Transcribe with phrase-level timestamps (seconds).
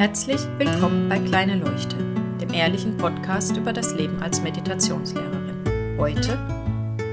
[0.00, 1.98] Herzlich willkommen bei Kleine Leuchte,
[2.40, 5.98] dem ehrlichen Podcast über das Leben als Meditationslehrerin.
[5.98, 6.38] Heute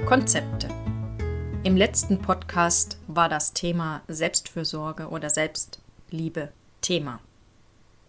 [0.05, 0.69] Konzepte.
[1.65, 7.19] Im letzten Podcast war das Thema Selbstfürsorge oder Selbstliebe Thema.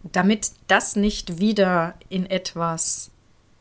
[0.03, 3.11] Damit das nicht wieder in etwas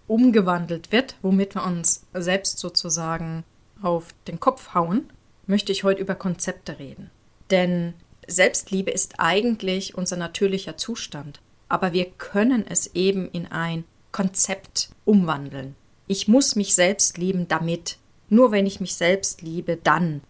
[0.06, 3.42] umgewandelt wird, womit wir uns selbst sozusagen
[3.82, 5.10] auf den Kopf hauen,
[5.48, 7.10] möchte ich heute über Konzepte reden.
[7.50, 7.94] Denn
[8.28, 15.74] Selbstliebe ist eigentlich unser natürlicher Zustand, aber wir können es eben in ein Konzept umwandeln.
[16.06, 17.98] Ich muss mich selbst lieben damit.
[18.30, 20.22] Nur wenn ich mich selbst liebe, dann.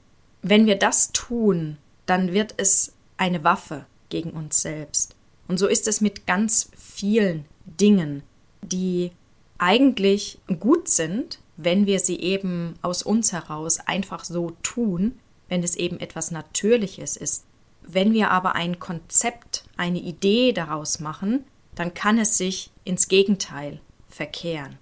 [0.42, 1.76] Wenn wir das tun,
[2.06, 5.16] dann wird es eine Waffe gegen uns selbst.
[5.48, 8.22] Und so ist es mit ganz vielen Dingen,
[8.62, 9.10] die
[9.58, 15.18] eigentlich gut sind, wenn wir sie eben aus uns heraus einfach so tun,
[15.48, 17.44] wenn es eben etwas Natürliches ist.
[17.90, 23.80] Wenn wir aber ein Konzept, eine Idee daraus machen, dann kann es sich ins Gegenteil
[24.10, 24.76] verkehren.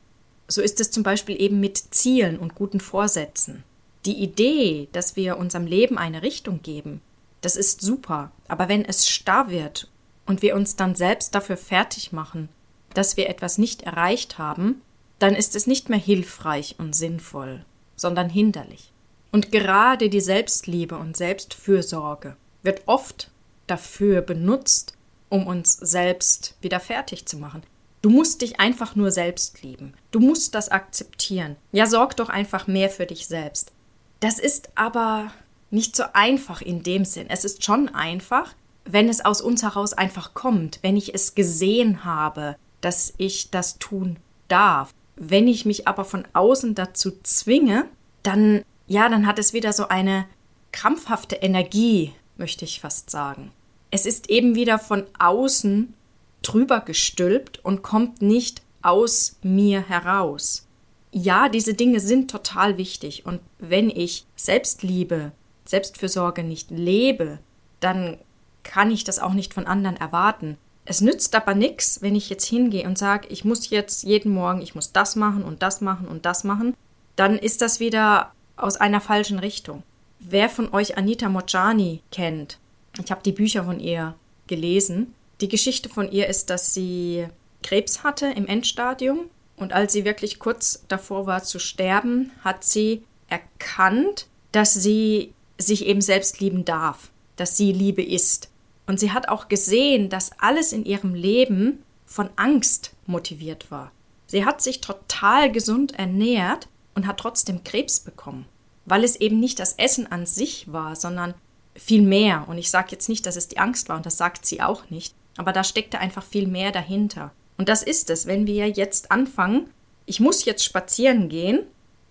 [0.49, 3.63] So ist es zum Beispiel eben mit Zielen und guten Vorsätzen.
[4.07, 7.01] Die Idee, dass wir unserem Leben eine Richtung geben,
[7.43, 9.89] das ist super, aber wenn es starr wird
[10.27, 12.49] und wir uns dann selbst dafür fertig machen,
[12.93, 14.83] dass wir etwas nicht erreicht haben,
[15.21, 17.65] dann ist es nicht mehr hilfreich und sinnvoll,
[17.95, 18.91] sondern hinderlich.
[19.31, 22.37] Und gerade die Selbstliebe und Selbstfürsorge
[22.67, 23.31] wird oft
[23.67, 24.93] dafür benutzt,
[25.31, 27.63] um uns selbst wieder fertig zu machen.
[28.03, 29.95] Du musst dich einfach nur selbst lieben.
[30.11, 31.57] Du musst das akzeptieren.
[31.73, 33.73] Ja, sorg doch einfach mehr für dich selbst.
[34.21, 35.33] Das ist aber
[35.71, 37.27] nicht so einfach in dem Sinn.
[37.29, 42.05] Es ist schon einfach, wenn es aus uns heraus einfach kommt, wenn ich es gesehen
[42.05, 44.95] habe, dass ich das tun darf.
[45.17, 47.89] Wenn ich mich aber von außen dazu zwinge,
[48.23, 50.27] dann, ja, dann hat es wieder so eine
[50.73, 53.51] krampfhafte Energie, möchte ich fast sagen.
[53.91, 55.95] Es ist eben wieder von außen
[56.43, 60.67] drüber gestülpt und kommt nicht aus mir heraus.
[61.13, 65.33] Ja, diese Dinge sind total wichtig und wenn ich Selbstliebe,
[65.65, 67.39] Selbstfürsorge nicht lebe,
[67.81, 68.19] dann
[68.63, 70.59] kann ich das auch nicht von anderen erwarten.
[70.85, 74.63] Es nützt aber nichts, wenn ich jetzt hingehe und sage, ich muss jetzt jeden Morgen,
[74.63, 76.75] ich muss das machen und das machen und das machen,
[77.17, 79.83] dann ist das wieder aus einer falschen Richtung.
[80.19, 82.59] Wer von euch Anita Mojani kennt,
[83.03, 84.15] ich habe die Bücher von ihr
[84.47, 85.15] gelesen.
[85.41, 87.27] Die Geschichte von ihr ist, dass sie
[87.63, 93.03] Krebs hatte im Endstadium und als sie wirklich kurz davor war zu sterben, hat sie
[93.29, 98.51] erkannt, dass sie sich eben selbst lieben darf, dass sie Liebe ist.
[98.87, 103.93] Und sie hat auch gesehen, dass alles in ihrem Leben von Angst motiviert war.
[104.27, 108.47] Sie hat sich total gesund ernährt und hat trotzdem Krebs bekommen
[108.87, 111.35] weil es eben nicht das Essen an sich war, sondern
[111.75, 112.47] viel mehr.
[112.49, 114.89] Und ich sage jetzt nicht, dass es die Angst war, und das sagt sie auch
[114.89, 117.33] nicht, aber da steckte einfach viel mehr dahinter.
[117.59, 119.69] Und das ist es, wenn wir jetzt anfangen,
[120.07, 121.61] ich muss jetzt spazieren gehen,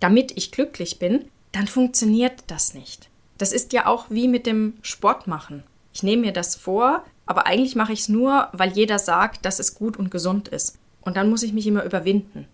[0.00, 3.08] damit ich glücklich bin, dann funktioniert das nicht.
[3.38, 5.62] Das ist ja auch wie mit dem Sport machen.
[5.92, 9.58] Ich nehme mir das vor, aber eigentlich mache ich es nur, weil jeder sagt, dass
[9.58, 10.78] es gut und gesund ist.
[11.00, 12.46] Und dann muss ich mich immer überwinden.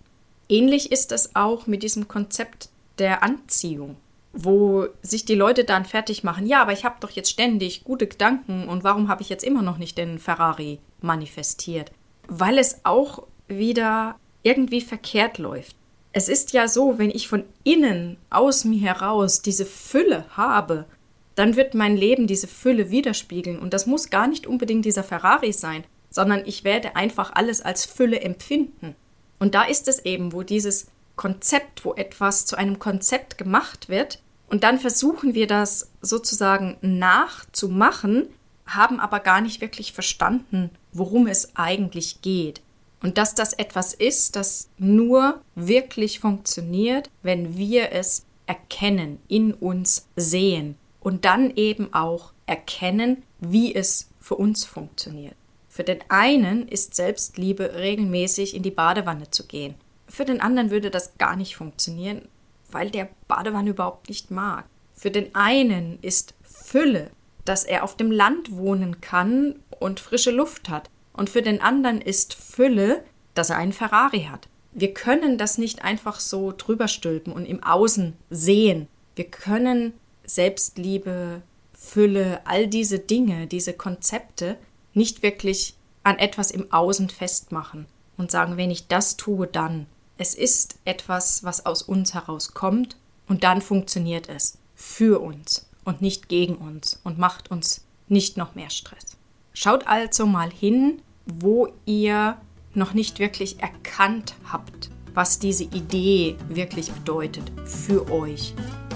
[0.48, 2.68] Ähnlich ist es auch mit diesem Konzept
[2.98, 3.96] der Anziehung
[4.32, 8.06] wo sich die Leute dann fertig machen, ja, aber ich habe doch jetzt ständig gute
[8.06, 11.92] Gedanken und warum habe ich jetzt immer noch nicht den Ferrari manifestiert?
[12.28, 15.76] Weil es auch wieder irgendwie verkehrt läuft.
[16.12, 20.86] Es ist ja so, wenn ich von innen aus mir heraus diese Fülle habe,
[21.34, 25.52] dann wird mein Leben diese Fülle widerspiegeln und das muss gar nicht unbedingt dieser Ferrari
[25.52, 28.94] sein, sondern ich werde einfach alles als Fülle empfinden.
[29.38, 34.21] Und da ist es eben, wo dieses Konzept, wo etwas zu einem Konzept gemacht wird
[34.52, 38.28] und dann versuchen wir das sozusagen nachzumachen,
[38.66, 42.60] haben aber gar nicht wirklich verstanden, worum es eigentlich geht.
[43.02, 50.06] Und dass das etwas ist, das nur wirklich funktioniert, wenn wir es erkennen, in uns
[50.16, 55.34] sehen und dann eben auch erkennen, wie es für uns funktioniert.
[55.70, 59.76] Für den einen ist Selbstliebe regelmäßig in die Badewanne zu gehen.
[60.08, 62.28] Für den anderen würde das gar nicht funktionieren,
[62.72, 64.64] weil der Badewanne überhaupt nicht mag.
[64.94, 67.10] Für den einen ist Fülle,
[67.44, 70.90] dass er auf dem Land wohnen kann und frische Luft hat.
[71.12, 73.04] Und für den anderen ist Fülle,
[73.34, 74.48] dass er einen Ferrari hat.
[74.72, 78.88] Wir können das nicht einfach so drüber stülpen und im Außen sehen.
[79.16, 79.92] Wir können
[80.24, 81.42] Selbstliebe,
[81.74, 84.56] Fülle, all diese Dinge, diese Konzepte
[84.94, 85.74] nicht wirklich
[86.04, 87.86] an etwas im Außen festmachen
[88.16, 89.86] und sagen, wenn ich das tue, dann.
[90.22, 92.96] Es ist etwas, was aus uns herauskommt
[93.26, 98.54] und dann funktioniert es für uns und nicht gegen uns und macht uns nicht noch
[98.54, 99.16] mehr Stress.
[99.52, 102.36] Schaut also mal hin, wo ihr
[102.72, 108.54] noch nicht wirklich erkannt habt, was diese Idee wirklich bedeutet für euch,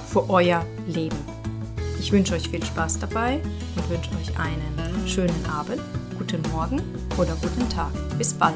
[0.09, 1.19] für euer Leben.
[1.99, 3.43] Ich wünsche euch viel Spaß dabei
[3.75, 5.83] und wünsche euch einen schönen Abend,
[6.19, 6.81] guten Morgen
[7.19, 7.91] oder guten Tag.
[8.17, 8.55] Bis bald.